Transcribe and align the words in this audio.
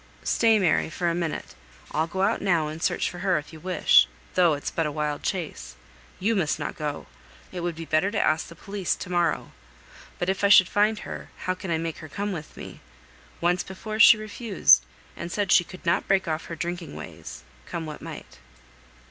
"Stay, 0.23 0.57
Mary, 0.57 0.89
for 0.89 1.09
a 1.11 1.13
minute; 1.13 1.53
I'll 1.91 2.07
go 2.07 2.23
out 2.23 2.41
now 2.41 2.67
and 2.69 2.81
search 2.81 3.07
for 3.07 3.19
her 3.19 3.37
if 3.37 3.53
you 3.53 3.59
wish, 3.59 4.07
though 4.33 4.55
it's 4.55 4.71
but 4.71 4.87
a 4.87 4.91
wild 4.91 5.21
chase. 5.21 5.75
You 6.19 6.35
must 6.35 6.57
not 6.57 6.75
go. 6.75 7.05
It 7.51 7.59
would 7.59 7.75
be 7.75 7.85
better 7.85 8.09
to 8.09 8.19
ask 8.19 8.47
the 8.47 8.55
police 8.55 8.95
to 8.95 9.11
morrow. 9.11 9.51
But 10.17 10.27
if 10.27 10.43
I 10.43 10.49
should 10.49 10.67
find 10.69 10.97
her, 10.97 11.29
how 11.45 11.53
can 11.53 11.69
I 11.69 11.77
make 11.77 11.99
her 11.99 12.09
come 12.09 12.31
with 12.31 12.57
me? 12.57 12.79
Once 13.41 13.61
before 13.61 13.99
she 13.99 14.17
refused, 14.17 14.83
and 15.15 15.31
said 15.31 15.51
she 15.51 15.63
could 15.63 15.85
not 15.85 16.07
break 16.07 16.27
off 16.27 16.45
her 16.45 16.55
drinking 16.55 16.95
ways, 16.95 17.43
come 17.67 17.85
what 17.85 18.01
might?" 18.01 18.39